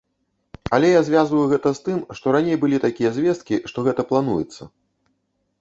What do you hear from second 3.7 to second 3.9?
што